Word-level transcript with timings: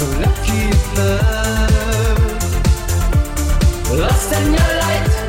so 0.00 0.06
lucky 0.18 0.70
love, 0.96 2.40
lost 4.00 4.32
in 4.32 4.54
your 4.54 4.72
light. 4.80 5.19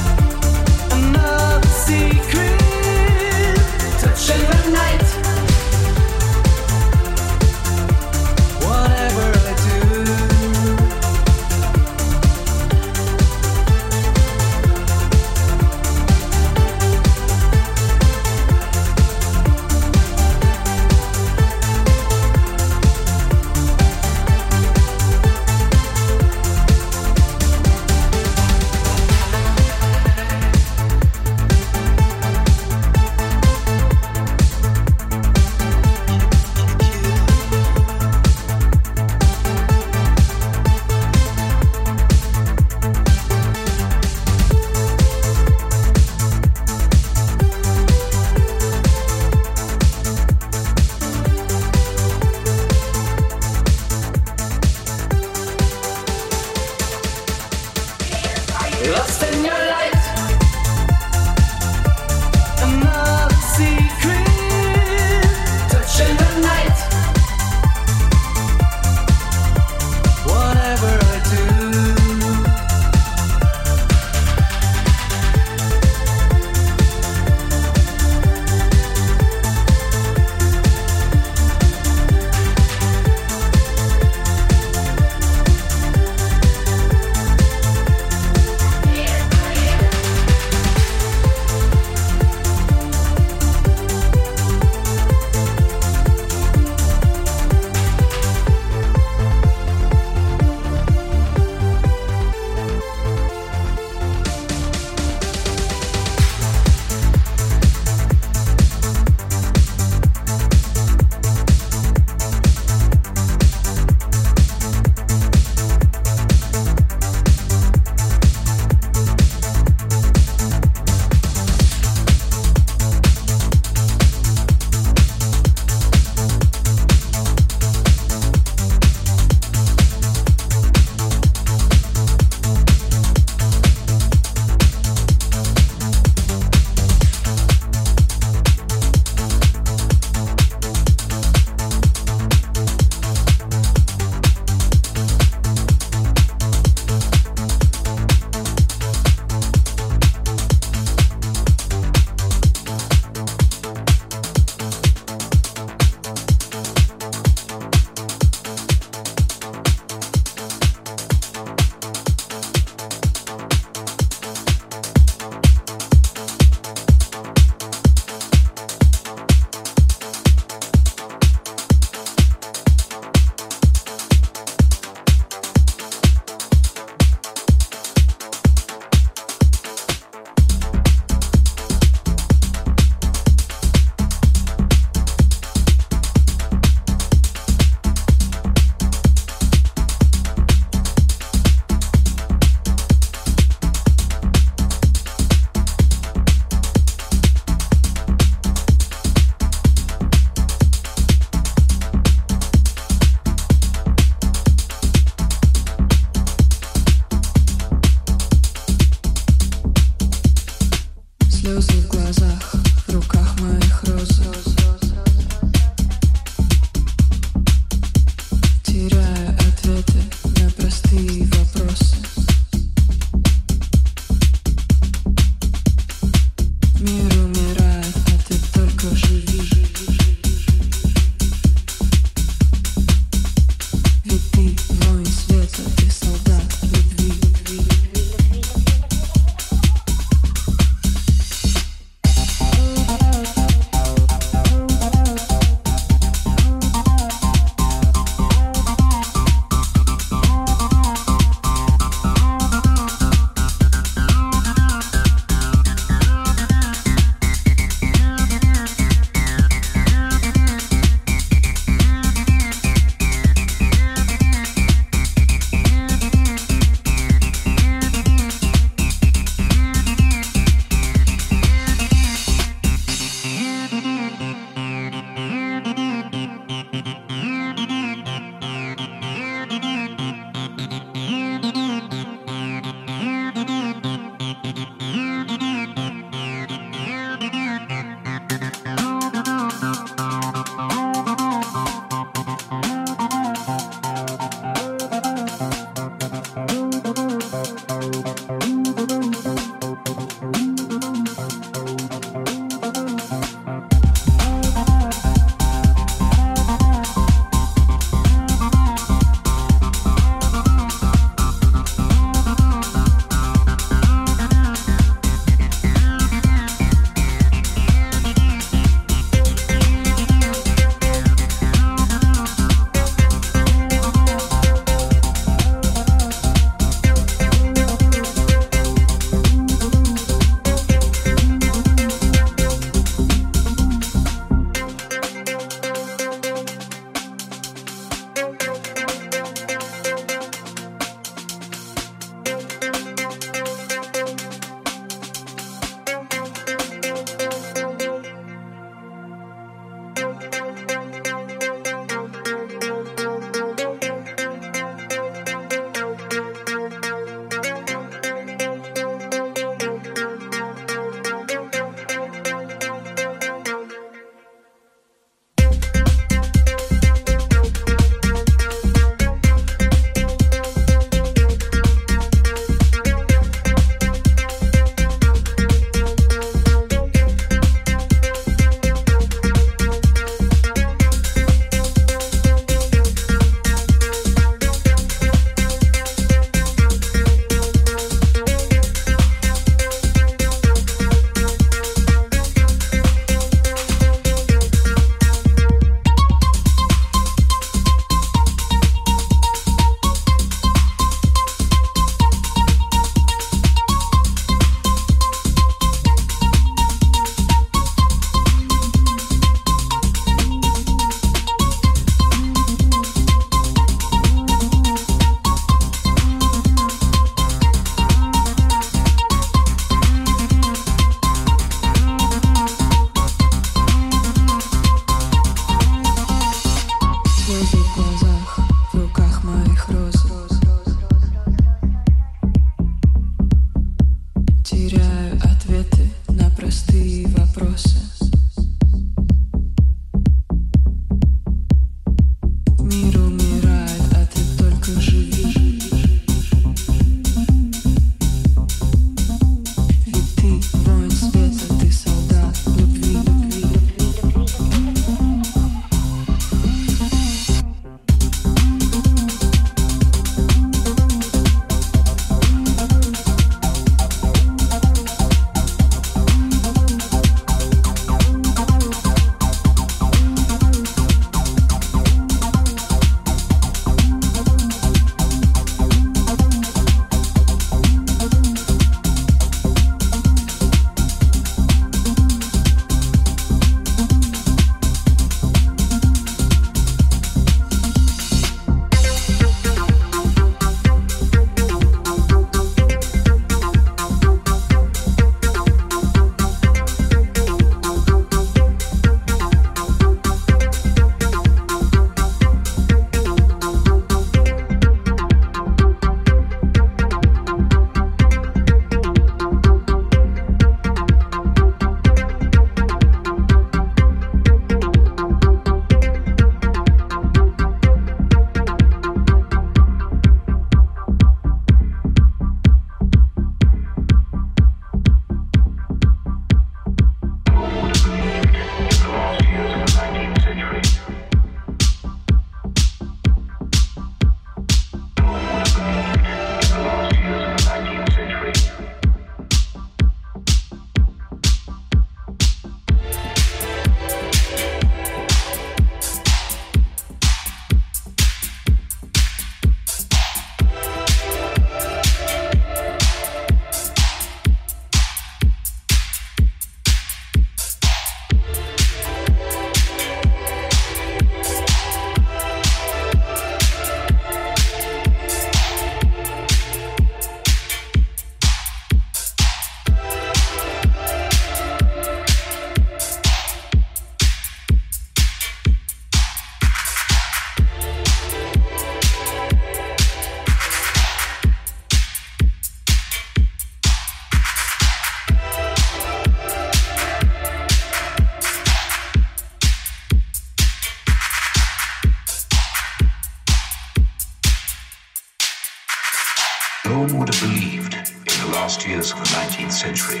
Century 599.60 600.00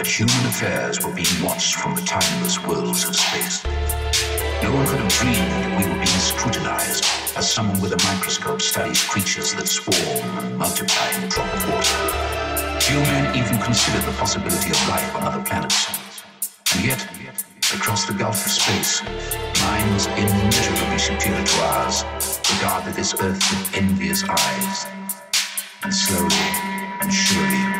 but 0.00 0.06
human 0.06 0.46
affairs 0.46 1.04
were 1.04 1.12
being 1.12 1.44
watched 1.44 1.74
from 1.74 1.94
the 1.94 2.00
timeless 2.00 2.56
worlds 2.66 3.06
of 3.06 3.14
space. 3.14 3.62
No 4.62 4.72
one 4.72 4.86
could 4.86 4.98
have 4.98 5.12
dreamed 5.12 5.36
that 5.36 5.76
we 5.76 5.84
were 5.84 6.00
being 6.00 6.20
scrutinized 6.24 7.04
as 7.36 7.52
someone 7.52 7.78
with 7.82 7.92
a 7.92 8.00
microscope 8.08 8.62
studies 8.62 9.04
creatures 9.04 9.52
that 9.54 9.68
swarm 9.68 10.38
and 10.38 10.56
multiply 10.56 11.08
in 11.16 11.24
a 11.24 11.28
drop 11.28 11.52
of 11.52 11.62
water. 11.68 12.80
Few 12.80 12.98
men 13.12 13.36
even 13.36 13.58
considered 13.60 14.02
the 14.08 14.16
possibility 14.16 14.70
of 14.70 14.88
life 14.88 15.14
on 15.16 15.22
other 15.24 15.44
planets. 15.44 15.86
And 16.74 16.82
yet, 16.82 17.00
across 17.74 18.06
the 18.06 18.14
gulf 18.14 18.40
of 18.46 18.52
space, 18.52 19.02
minds 19.60 20.06
immeasurably 20.16 20.98
superior 20.98 21.44
to 21.44 21.56
ours 21.76 22.04
regarded 22.56 22.94
this 22.94 23.12
earth 23.20 23.44
with 23.52 23.76
envious 23.76 24.24
eyes. 24.24 24.86
And 25.84 25.92
slowly 25.94 26.79
and 27.02 27.12
surely, 27.12 27.79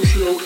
social 0.00 0.41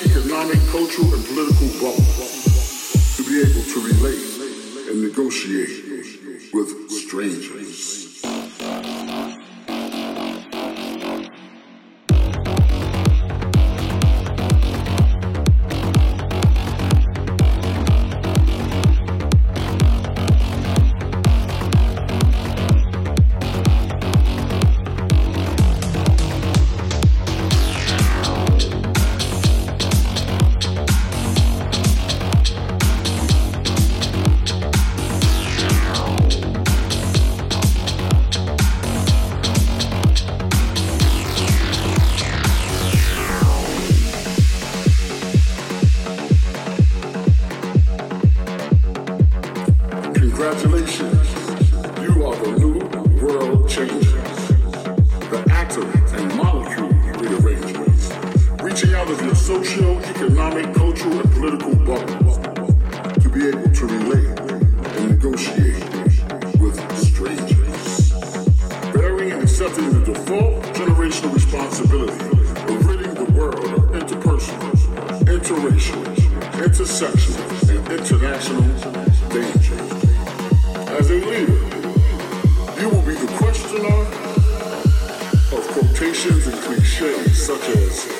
quotations 85.97 86.47
and 86.47 86.56
cliches 86.59 87.47
such 87.47 87.68
as 87.70 88.15